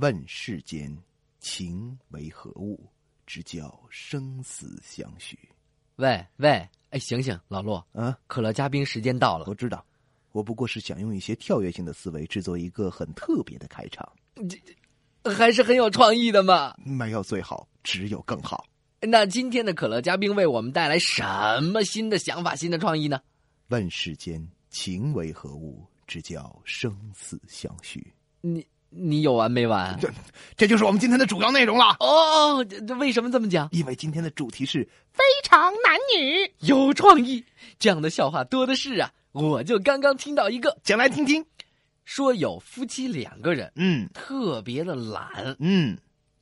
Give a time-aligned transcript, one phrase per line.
[0.00, 0.90] 问世间
[1.40, 2.88] 情为何物，
[3.26, 5.38] 直教生死相许。
[5.96, 9.54] 喂喂，哎，醒醒，老陆，啊，可乐嘉宾时间到了我。
[9.54, 9.84] 知道，
[10.32, 14.10] 我不过是想用一些跳跃性的思维制作一个很特别的开场。
[14.48, 14.58] 这
[15.22, 16.74] 这还是很有创意的嘛。
[16.82, 18.64] 没有最好，只有更好。
[19.02, 23.20] 那今天的可乐嘉宾为我们带来什么新的想法、新的创意呢？
[23.68, 28.14] 问世间情为何物，直教生死相许。
[28.40, 29.98] 你你有完没完？
[30.00, 30.10] 这
[30.56, 31.96] 这就是我们今天的主要内容了。
[32.00, 33.68] 哦，这这为什么这么讲？
[33.72, 37.44] 因为今天的主题是非常男女，有创意，
[37.78, 39.12] 这样的笑话多的是啊！
[39.32, 41.44] 我就刚刚听到一个，讲来听听。
[42.04, 45.96] 说有夫妻两个人嗯特别的懒，嗯，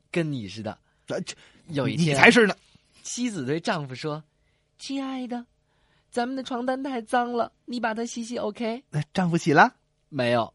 [0.09, 0.75] 跟你似的。
[1.05, 1.35] 这这
[1.67, 2.55] 有一天，你才是呢。
[3.03, 4.23] 妻子对丈夫说
[4.79, 5.45] ：“亲爱的，
[6.11, 9.71] 咱们的床单太脏了，你把它洗洗，OK？” 那丈夫洗了
[10.09, 10.51] 没有，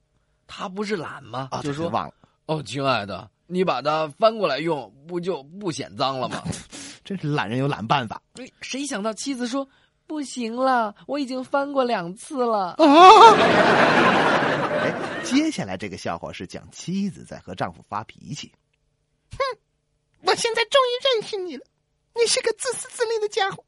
[0.47, 1.49] 他不是懒吗？
[1.51, 2.15] 啊，就说忘了，
[2.47, 6.43] 哦，亲爱的，你把它翻过来用，不就不显脏了吗？
[7.05, 9.69] 真是懒人有懒办法哎谁想到妻子说
[10.07, 12.71] 不行了，我已经翻过两次了。
[12.71, 12.77] 啊！
[14.85, 14.93] 哎，
[15.23, 18.53] 接下来这个笑话是讲妻子在和丈夫发脾气。
[19.33, 19.39] 哼，
[20.23, 21.65] 我现在终于认识你了，
[22.15, 23.65] 你是个自私自利的家伙。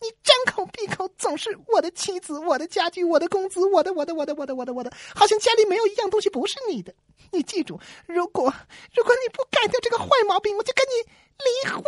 [0.00, 6.94] 你张口闭口总是我的妻子、我的家具、我的工资、我的、我的、我的、我的、我的、我的，好像家里没有一样东西不是你的。
[7.30, 8.52] 你记住，如果
[8.94, 10.92] 如果你不改掉这个坏毛病，我就跟你
[11.38, 11.84] 离婚。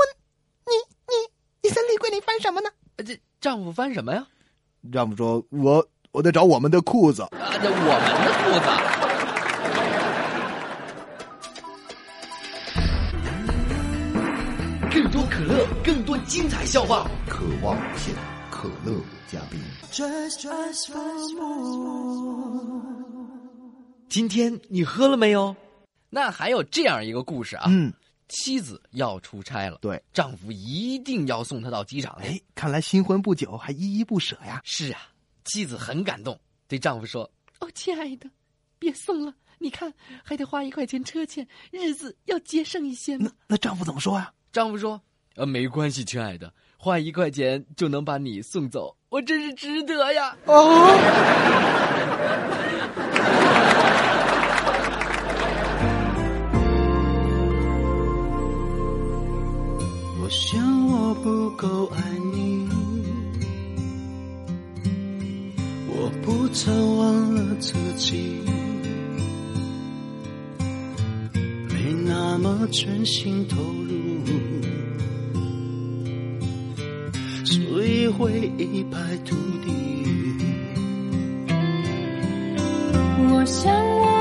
[0.66, 0.74] 你
[1.08, 1.14] 你
[1.62, 2.70] 你在立柜里翻什么呢？
[2.96, 4.26] 呃这丈夫翻什么呀？
[4.92, 7.22] 丈夫说：“我我在找我们的裤子。
[7.22, 7.30] 啊，
[7.62, 9.11] 这我们的裤子。
[15.12, 17.06] 多可乐，更多精彩笑话。
[17.28, 18.14] 渴望无限，
[18.50, 19.60] 可乐加冰。
[24.08, 25.54] 今天你喝了没有？
[26.08, 27.92] 那还有这样一个故事啊，嗯，
[28.28, 32.16] 妻子要出差了，对，丈夫一定要送她到机场。
[32.18, 34.62] 哎，看来新婚不久还依依不舍呀。
[34.64, 35.00] 是啊，
[35.44, 37.30] 妻子很感动，对丈夫说
[37.60, 38.30] ：“哦，亲爱的，
[38.78, 39.92] 别送了，你看
[40.24, 43.32] 还得花一块钱车钱，日子要节省一些那呢。
[43.48, 45.00] 那丈夫怎么说呀？”丈夫说
[45.36, 50.52] ：“呃，没关系，亲爱的，花一块钱就能把你送走，我真是值得呀。”哦，
[60.22, 62.02] 我想我不够爱
[62.34, 62.68] 你，
[65.88, 68.42] 我不曾忘了自己，
[71.70, 73.81] 没那么全心投入，
[77.44, 79.34] 所以会一败涂
[79.64, 79.72] 地。
[83.30, 84.11] 我想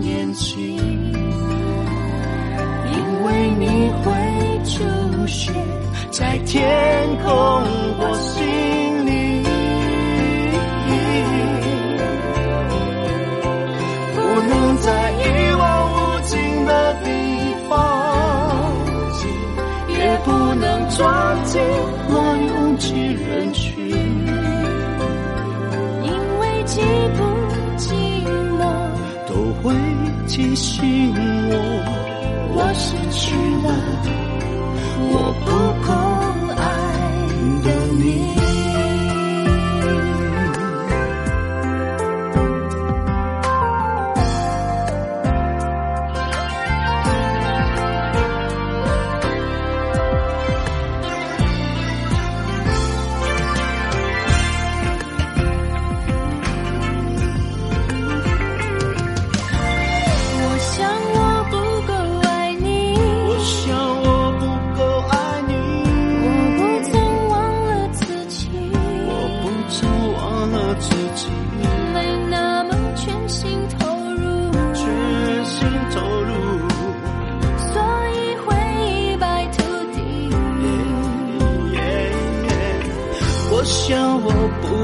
[0.00, 0.76] 年轻，
[2.92, 4.10] 因为你会
[4.64, 5.54] 出现
[6.10, 6.56] 在天
[7.24, 7.26] 空
[7.98, 9.12] 我心里。
[14.14, 15.22] 不能在一
[15.54, 15.62] 望
[15.92, 17.08] 无尽的地
[17.68, 17.72] 方，
[19.88, 21.60] 也不能钻进
[22.08, 23.73] 那拥挤人群。
[30.34, 31.14] 提醒
[31.48, 31.54] 我，
[32.56, 34.23] 我失去了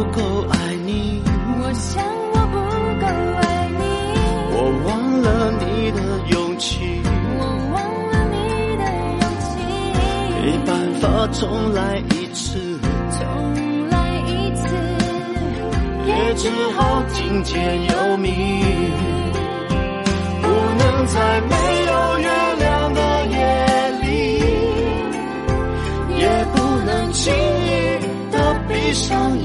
[0.04, 0.20] 够
[0.50, 1.22] 爱你，
[1.62, 2.02] 我想
[2.32, 2.56] 我不
[3.00, 3.06] 够
[3.42, 3.82] 爱你，
[4.52, 4.56] 我
[4.86, 4.88] 忘
[5.22, 5.26] 了
[5.60, 5.98] 你的
[6.30, 7.02] 勇气，
[7.38, 7.40] 我
[7.72, 7.76] 忘
[8.10, 8.36] 了你
[8.76, 8.82] 的
[9.20, 9.48] 勇气。
[10.42, 10.68] 没，办
[11.00, 11.80] 法重来
[12.10, 12.78] 一次，
[13.18, 13.20] 重
[13.90, 13.94] 来
[14.26, 14.62] 一次，
[16.06, 18.32] 也只好听天由命，
[20.40, 20.48] 不
[20.78, 21.54] 能在没
[21.86, 23.36] 有月亮的夜
[24.02, 24.08] 里，
[26.18, 26.24] 也
[26.54, 26.56] 不
[26.86, 27.68] 能轻易
[28.32, 28.36] 的
[28.68, 29.38] 闭上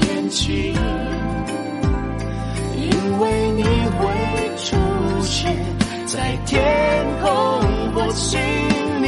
[6.56, 6.64] 天
[7.20, 7.28] 空
[7.92, 8.40] 或心
[9.02, 9.04] 里。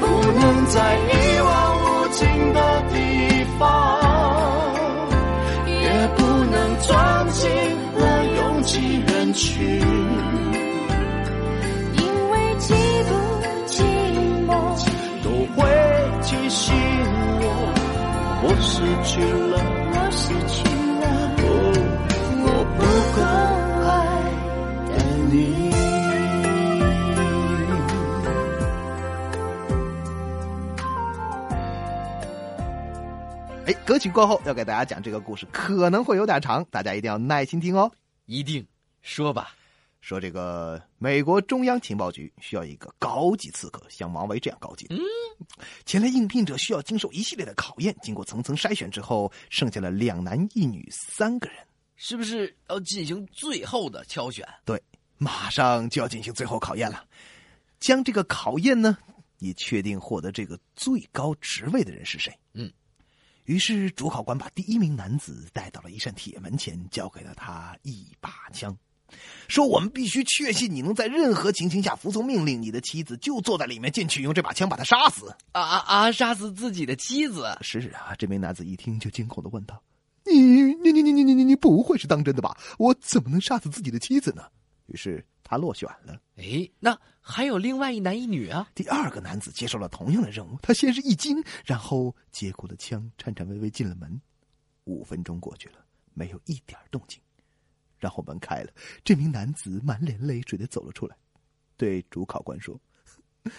[0.00, 0.06] 不
[0.40, 1.06] 能在一
[1.42, 2.24] 望无际
[2.54, 2.58] 的
[2.90, 2.96] 地
[3.58, 3.62] 方，
[5.66, 7.50] 也不能钻进
[7.96, 9.52] 了拥挤人群。
[11.92, 12.72] 因为寂
[13.04, 13.10] 不
[13.66, 13.76] 寂
[14.46, 14.50] 寞，
[15.22, 15.68] 都会
[16.22, 16.74] 提醒
[17.42, 17.44] 我，
[18.42, 19.54] 我失去了，
[33.88, 37.90] 歌曲过后要给大家讲这个故事，可能会有点长，大家一定要耐心听哦。
[38.26, 38.62] 一定
[39.00, 39.54] 说吧。
[40.02, 44.86] 说这个美国中央情报局需要一个高级刺客，像王维这样高级。
[44.90, 44.98] 嗯，
[45.86, 51.56] 前来应聘者需要经受一系列的考验，经过层层筛选之后，剩下了两男一女三个人。
[51.96, 54.46] 是不是要进行最后的挑选？
[54.66, 54.78] 对，
[55.16, 57.02] 马上就要进行最后考验了。
[57.80, 58.98] 将这个考验呢，
[59.38, 62.30] 以确定获得这个最高职位的人是谁。
[62.52, 62.70] 嗯，
[63.48, 68.76] 于是主考官把第一名男子带到了一扇铁门前，交给了他一把枪，
[69.48, 75.34] 说：“我们必须确信你能在任何情形下服从命令，你的妻子就坐在里面，进去用这把枪把他杀死。
[75.52, 76.12] 啊啊啊！
[76.12, 77.56] 杀死自己的妻子”？
[77.62, 79.82] 是啊，这名男子一听就惊恐的问道
[80.30, 82.54] ：“你你你你你你你你不会是当真的吧？
[82.78, 84.42] 我怎么能杀死自己的妻子呢？”
[84.88, 86.20] 于是他落选了。
[86.36, 88.70] 哎，那还有另外一男一女啊？
[88.74, 94.20] 第二个男子接受了同样的任务，他先是一惊，然后接过了枪，颤颤巍巍进了门。
[94.84, 95.76] 五分钟过去了，
[96.12, 97.18] 没有一点动静，
[97.98, 98.70] 然后门开了，
[99.02, 101.16] 这名男子满脸泪水的走了出来，
[101.78, 102.78] 对主考官说：“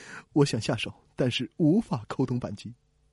[0.33, 2.71] 我想下手，但是无法扣动扳机。”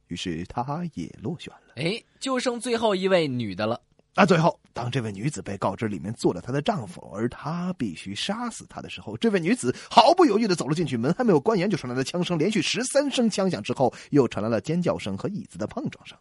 [0.09, 1.73] 于是他也落选了。
[1.75, 3.83] 哎，就剩最后一位女的了。
[4.17, 10.97] 那最后，当这位女子被告知里面坐着她的丈夫，而她必须杀死他的时候，这位女子毫不犹豫的走了进去。
[10.97, 16.17] 门还没有关严，就传来了枪声，连续十三声枪响之后，又传来了尖叫声和椅子的碰撞声。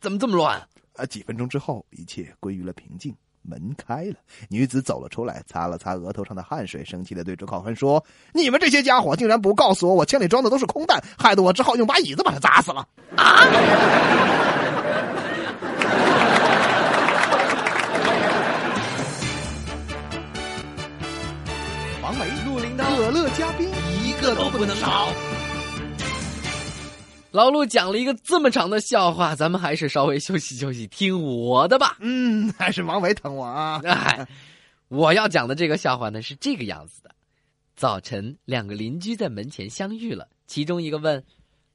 [0.00, 0.58] 怎么这么乱？
[0.96, 3.14] 啊，几分钟之后，一切归于了平静。
[3.42, 4.16] 门开了，
[4.48, 8.02] 女子走了出来，擦了擦额头上的汗水，生气的对主考官说
[8.34, 12.86] ：“你们这些家伙竟然不告诉我，我枪里装的都是空弹，害得我只好用把椅子把他砸死了。”
[13.16, 14.49] 王
[23.10, 23.68] 可乐嘉宾
[24.04, 25.12] 一个都不能少。
[27.32, 31.96] 老陆讲了一个这么长的笑话，咱们还是稍微休息休息，听我的吧。
[31.98, 33.80] 嗯，还是王维疼我啊。
[33.82, 34.24] 哎，
[34.86, 37.10] 我要讲的这个笑话呢是这个样子的：
[37.74, 41.20] 早晨，两个邻居在门前相遇了，其中一个问：“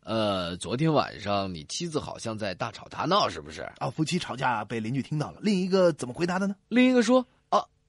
[0.06, 7.28] 呃，昨天晚上你妻子好像在大吵大闹，是不是啊，夫妻吵架被邻居听到了，另一个怎么回答的呢？？”另一个说：“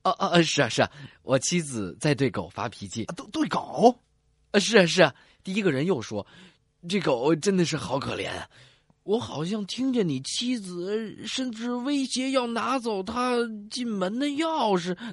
[0.07, 0.91] 哦哦哦，是啊是啊，
[1.23, 3.03] 我妻子在对狗发脾气。
[3.07, 3.99] 啊，对对狗，
[4.53, 6.25] 啊，是啊是啊。”第一个人又说
[6.89, 8.47] ：“这狗真的是好可怜啊，
[9.03, 13.37] 我好像听见你妻子甚至威胁要拿走他
[13.69, 14.97] 进门的钥匙。”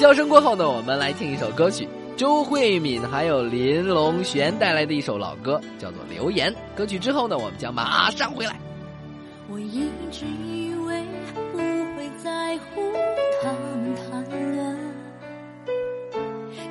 [0.00, 6.50] 笑声过后呢，我们来听一首歌曲，周慧敏还有林隆璇带来的一首老歌，叫做《留言》。
[6.74, 8.56] 歌曲之后呢，我们将马上回来。
[9.50, 11.04] 我一直以为
[11.52, 12.80] 不会在乎
[13.42, 14.24] 他们谈
[14.56, 14.78] 论，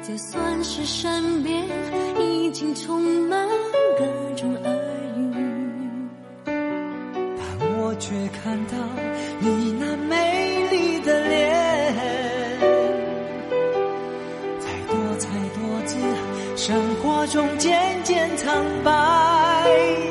[0.02, 1.64] 就算是身边
[2.20, 3.00] 已经充
[3.30, 3.48] 满
[4.00, 4.74] 各种耳
[5.16, 5.36] 语，
[6.44, 6.58] 但
[7.78, 8.74] 我却看到
[9.40, 10.35] 你那美
[18.38, 20.05] 苍白。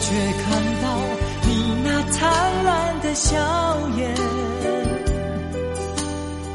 [0.00, 0.86] 却看到
[1.42, 1.48] 你
[1.84, 3.36] 那灿烂的笑
[3.96, 4.14] 颜，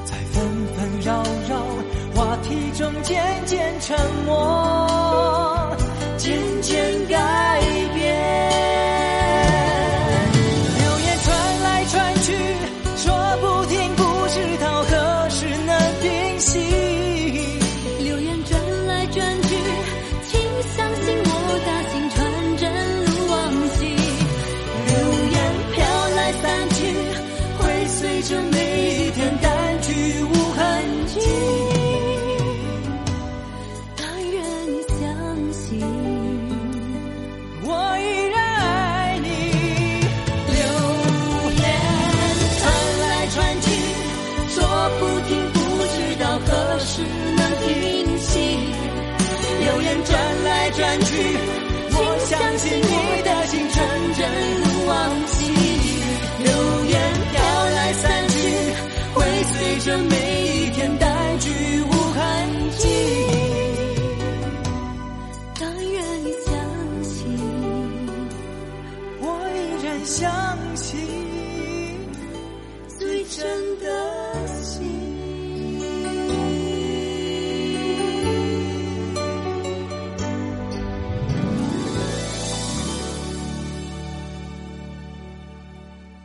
[0.05, 0.43] 在纷
[0.75, 1.51] 纷扰扰
[2.15, 4.87] 话题中渐渐沉默，
[51.95, 53.75] 我相信你的心纯
[54.17, 54.21] 真
[54.59, 54.91] 如往
[55.27, 55.33] 昔。
[56.43, 56.49] 流
[56.89, 56.93] 言
[57.31, 57.35] 飘
[57.75, 58.33] 来散去，
[59.13, 59.53] 会随
[59.85, 60.13] 着每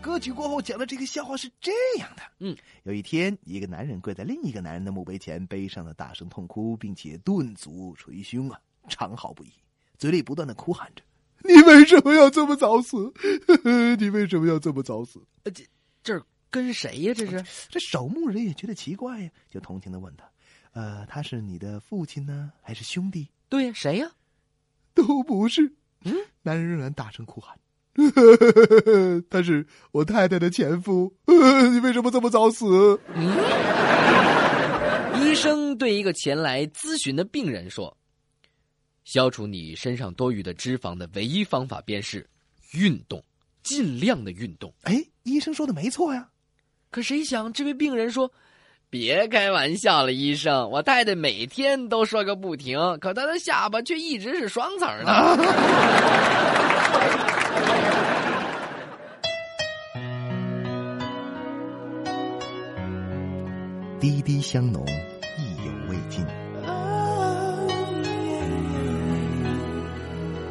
[0.01, 9.53] 歌曲过后讲的这个笑话是这样的：嗯，有一天，一个男人跪在另一个男人的墓碑前，悲伤的大声痛哭，并且顿足捶胸啊，长嚎不已，
[9.99, 11.03] 嘴里不断的哭喊着
[11.45, 13.13] ：“你为什么要这么早死？
[13.99, 15.65] 你为什么要这么早死呃这
[16.03, 17.15] 这跟谁呀？
[17.15, 20.25] 这是？”这守墓人也觉得奇怪呀，就同情的问他
[20.73, 24.11] ：“呃，他是你的父亲呢，还是兄弟？”对呀，谁呀？
[24.95, 25.75] 都不是。
[26.05, 27.59] 嗯，男人仍然大声哭喊
[29.29, 33.01] ：“他是我太太的前夫， 你为什么这么早死？”
[35.21, 37.97] 医生对一个前来咨询的病人说
[39.05, 42.25] ：“消除你身上多余的脂肪的唯一方法便是
[42.73, 43.23] 运动，
[43.63, 44.73] 尽量的运动。
[44.83, 46.29] 哎，医生说的没错呀。
[46.91, 48.33] 可谁想，这位病人说
[48.89, 56.65] ：“别开玩笑了，医生，我太太每天都说个不停，可她的下巴却一直是双层的。
[64.01, 64.87] 滴滴香浓，
[65.37, 66.25] 意犹未尽。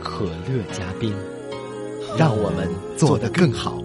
[0.03, 1.15] 可乐加冰，
[2.17, 3.81] 让我们做得更好。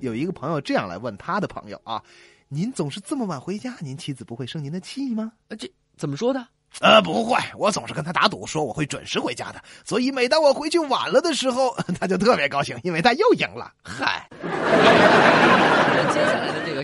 [0.00, 2.02] 有一个朋友这样来问他的朋友啊
[2.48, 6.44] ：“您总是这么晚回家，您妻子不会生您的气吗呃，这怎么说的？？”
[6.80, 9.62] 呃，不会，我总是跟他打赌，说我会准时回家的。
[9.84, 13.72] 所以每当我回去晚了的时候， 他就特别高兴，因为他又赢了。
[13.82, 14.28] 嗨，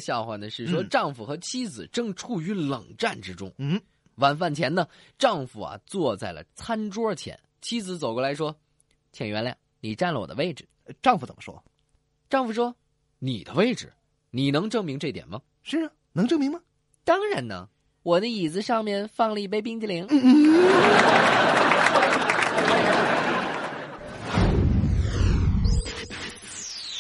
[0.03, 3.51] 笑话呢，是说嗯丈夫和妻子正处于冷战之中。
[3.59, 3.81] 嗯，
[4.17, 8.55] 晚饭前呢，丈夫啊坐在了餐桌前，妻子走过来说
[9.13, 10.69] ：“请原谅，你占了我的位置。
[11.01, 11.63] 丈夫怎么说？”
[12.29, 12.75] 丈夫说
[13.21, 13.93] ：“你的位置，
[14.31, 16.61] 你能证明这点吗是啊，能证明吗？？”
[17.05, 17.69] 当然能，
[18.03, 20.07] 我的椅子上面放了一杯冰激凌。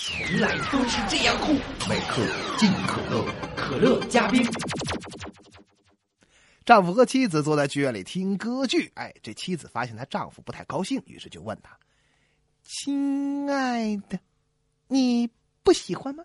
[0.04, 1.54] 从来都是这样酷，
[1.92, 2.22] 每克
[2.56, 3.22] 尽可乐。
[3.54, 4.42] 可乐加冰。
[6.64, 11.78] 丈夫和妻子坐在剧院里听歌剧，哎，这妻子发现她丈夫不太高兴，于是就问他
[12.64, 14.18] ：“亲爱的，
[14.88, 15.28] 你
[15.62, 16.24] 不喜欢吗？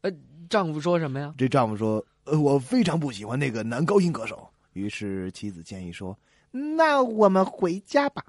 [0.00, 0.10] 呃，
[0.48, 1.34] 丈夫说什么呀？
[1.36, 6.18] 这丈夫说：“呃，我非常不喜欢那个男高音歌手。”于是妻子建议说
[6.50, 8.24] ：“那我们回家吧。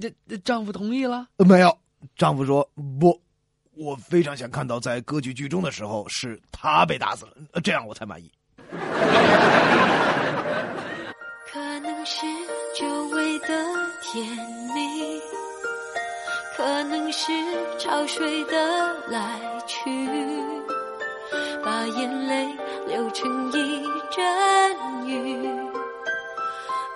[0.00, 1.28] 这这丈夫同意了。
[1.36, 1.78] 呃”没有，
[2.16, 3.22] 丈夫说：“不，
[3.78, 8.32] 我非常想看到在歌剧剧中的时候是他被打死了，这样我才满意。
[11.52, 12.26] 可能是
[12.74, 13.48] 久违的
[14.00, 14.26] 甜
[14.74, 15.20] 蜜，
[16.56, 17.30] 可能是
[17.78, 19.84] 潮水的来去，
[21.62, 22.48] 把眼泪
[22.88, 25.50] 流成一阵雨，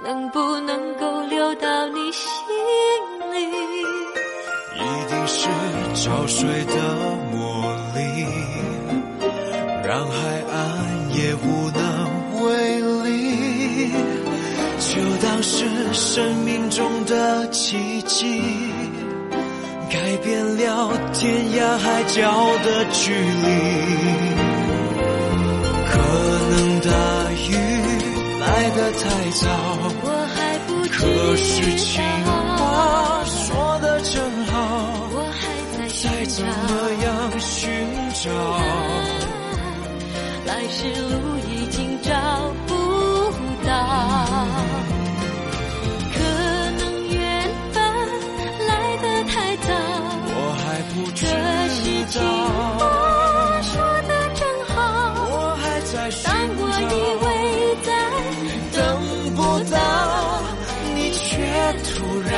[0.03, 3.10] 能不能够流到你心里？
[5.33, 5.47] 是
[5.95, 6.75] 潮水的
[7.31, 8.01] 魔力，
[9.87, 10.17] 让海
[10.51, 10.57] 岸
[11.15, 11.81] 也无能
[12.43, 12.47] 为
[13.05, 13.09] 力。
[14.81, 14.91] 就
[15.23, 18.43] 当是生命中的奇迹，
[19.89, 22.19] 改变了天涯海角
[22.65, 23.47] 的距离。
[25.87, 25.93] 可
[26.51, 26.91] 能大
[27.31, 27.55] 雨
[28.41, 29.47] 来得太早。
[30.03, 32.03] 我还不知可是情
[36.41, 36.47] 怎。
[36.47, 37.07] 么样
[37.39, 37.71] 寻
[38.15, 38.31] 找，
[40.47, 41.15] 来时路
[41.49, 42.11] 已经找
[42.67, 42.75] 不
[43.67, 43.71] 到，
[46.13, 46.19] 可
[46.79, 47.19] 能缘
[47.73, 47.77] 分
[48.67, 48.71] 来
[49.03, 49.69] 得太早，
[50.33, 51.33] 我还不知可
[51.69, 52.25] 是情道，
[52.79, 52.83] 话
[53.63, 53.73] 说
[54.09, 54.79] 的真好，
[55.31, 55.33] 我
[55.63, 56.93] 还在寻当我以，
[57.25, 57.27] 为
[57.87, 57.89] 在
[58.77, 58.79] 等
[59.37, 59.39] 不
[59.71, 59.79] 到，
[60.95, 61.27] 你却
[61.85, 61.89] 突
[62.29, 62.33] 然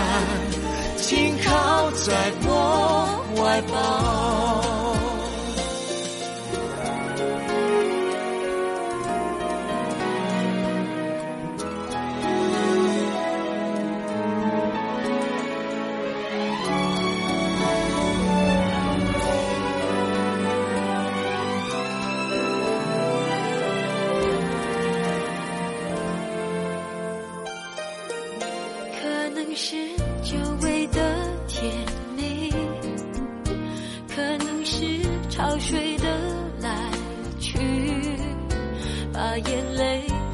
[0.98, 1.11] 停
[1.44, 1.50] 靠
[1.92, 2.11] 在
[2.44, 2.50] 我
[3.52, 4.71] 怀抱。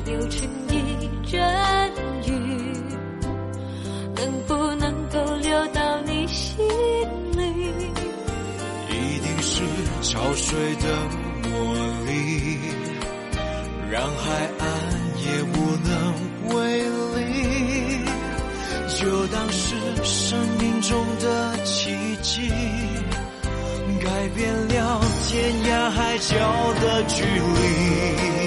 [0.09, 0.75] 流成一
[1.31, 1.39] 阵
[2.25, 2.33] 雨，
[4.17, 6.67] 能不能够流到你心
[7.37, 7.43] 里？
[8.89, 9.61] 一定是
[10.01, 10.89] 潮水的
[11.45, 11.53] 魔
[12.07, 12.59] 力，
[13.91, 14.67] 让海岸
[15.27, 15.93] 也无能
[16.57, 16.57] 为
[17.15, 18.01] 力。
[18.97, 22.49] 就当是生命中的奇迹，
[24.03, 26.35] 改变了天涯海角
[26.81, 28.38] 的距离。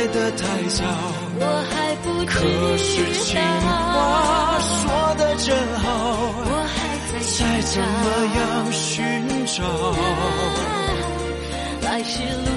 [0.00, 0.82] 来的太早。
[1.38, 2.40] 我还不知可
[2.78, 5.88] 是情话说的真好，
[6.46, 6.78] 我还
[7.12, 7.72] 在再怎。
[7.82, 7.84] 么
[8.36, 8.40] 样
[8.72, 8.88] 寻
[9.44, 9.58] 找，
[11.82, 12.48] 来时路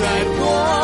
[0.00, 0.79] 在我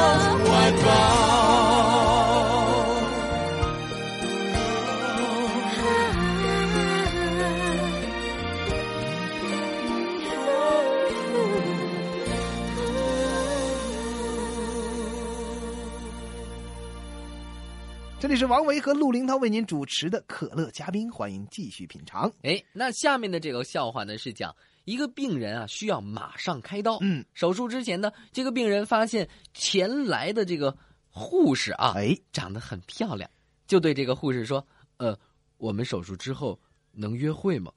[18.36, 22.30] 里是王维和陆林涛为您主持的可乐嘉宾，欢迎继续品尝。
[22.42, 26.98] 哎，那下面的这个笑话呢，是讲一个病人啊需要马上开刀。
[27.00, 30.76] 嗯，手术之前呢，这个病人发现前来的这个
[31.08, 33.30] 护士啊，哎，长得很漂亮，
[33.66, 34.62] 就对这个护士说
[34.98, 35.18] ：“呃，
[35.56, 36.60] 我们手术之后
[36.92, 37.72] 能约会吗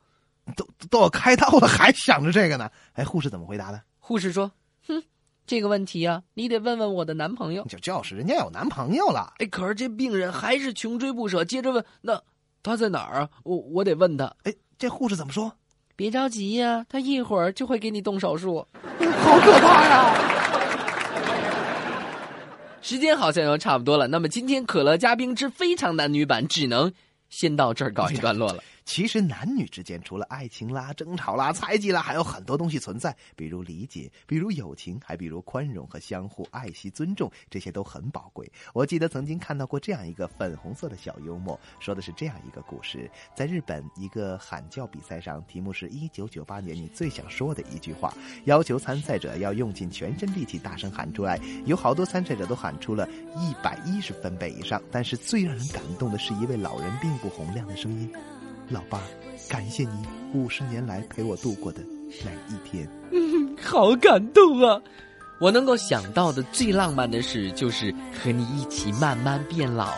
[0.57, 2.69] 都都要开刀了，还想着这个呢？
[2.95, 4.51] 哎，护士怎么回答的？？”护士说
[4.85, 5.01] ：“哼，
[5.49, 7.65] 这个问题啊、你得问问我的男朋友。
[7.67, 9.33] 就就是人家有男朋友了。
[9.39, 12.21] 哎，可是这病人还是穷追不舍，接着问：“那
[12.61, 13.29] 他在哪儿啊？
[13.43, 14.31] 我我得问他。
[14.43, 15.51] 哎，这护士怎么说？
[15.95, 18.63] 别着急呀、他一会儿就会给你动手术。
[19.01, 20.13] ”好可怕呀！
[22.83, 26.93] 时间好像又差不多了，那么今天可乐嘉宾之非常男女版只能
[27.31, 28.63] 先到这儿告一段落了。
[28.89, 38.51] 其实男女之间除了爱情啦、争吵啦、猜忌啦，还有很多东西存在，比如理解，比如友情，还比如宽容和相互爱惜、尊重，这些都很宝贵。
[38.73, 48.11] 我记得曾经看到过这样一个粉红色的小幽默，说的是这样一个故事：在日本一个喊叫比赛上，题目是一九九八年你最想说的一句话，
[48.45, 51.39] 要求参赛者要用尽全身力气大声喊出来。
[51.67, 58.11] 有好多参赛者都喊出了一百一十分贝以上，但是最让人感动的是一位老人并不洪亮的声音。
[58.69, 59.01] 老爸，
[59.47, 61.81] 感谢你五十年来陪我度过的
[62.23, 62.87] 每一天。
[63.11, 64.79] 嗯 好感动啊！
[65.39, 69.93] 我能够想到的最浪漫的事，就是和你一起慢慢变老，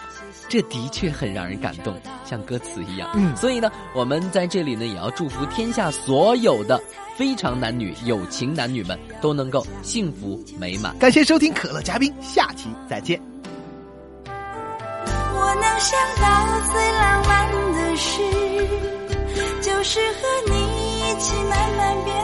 [0.47, 3.09] 这的确很让人感动，像歌词一样。
[3.15, 6.79] 嗯所以呢，我们在这里呢，也要祝福天下所有的
[7.17, 10.97] 非常男女、有情男女们都能够幸福美满。
[10.97, 13.19] 感谢收听可乐嘉宾，下期再见。
[15.33, 17.40] 我能想到最浪漫
[19.93, 22.20] 是和你一起慢慢变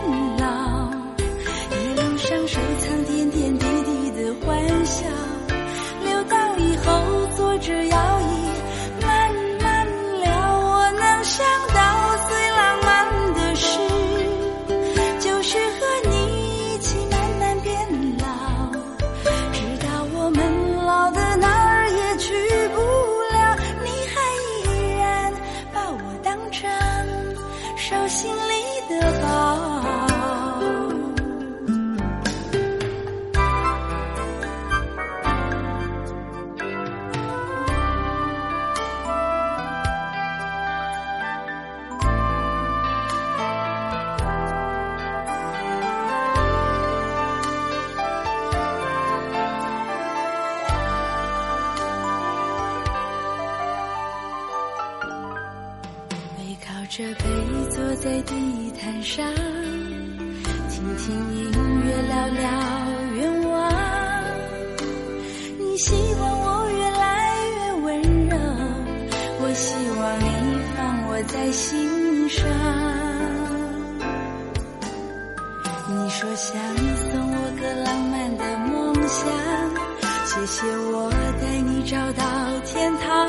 [80.39, 81.10] 谢谢我
[81.41, 82.23] 带你找到
[82.63, 83.28] 天堂。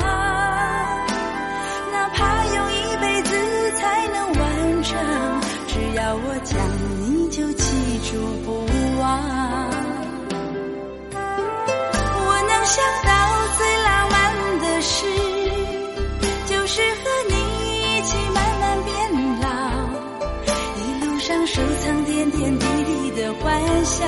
[1.91, 4.95] 哪怕用一辈子才能完成，
[5.67, 6.55] 只要我讲，
[7.01, 7.65] 你就记
[8.11, 8.63] 住不
[9.01, 9.19] 忘。
[12.21, 13.09] 我能想到
[13.57, 14.15] 最浪漫
[14.61, 14.95] 的事，
[16.45, 17.33] 就是和你
[17.97, 18.95] 一起慢慢变
[19.41, 19.47] 老，
[20.77, 24.05] 一路上收藏点点滴滴的欢笑，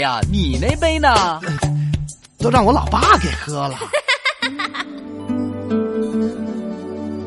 [0.00, 0.20] 呀？
[0.30, 1.40] 你那杯呢？
[2.38, 3.78] 都让我老爸给喝了。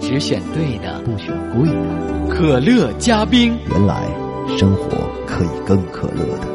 [0.02, 3.58] 只选对的不选贵的，可乐加冰。
[3.70, 4.04] 原来
[4.58, 4.90] 生活
[5.26, 6.53] 可以更可乐的。